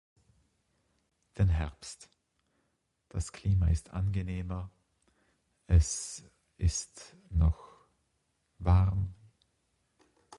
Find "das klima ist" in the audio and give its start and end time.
3.09-3.91